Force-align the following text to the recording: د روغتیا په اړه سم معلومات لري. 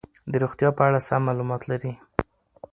د 0.31 0.33
روغتیا 0.43 0.69
په 0.77 0.81
اړه 0.87 0.99
سم 1.07 1.21
معلومات 1.27 1.61
لري. 1.71 1.93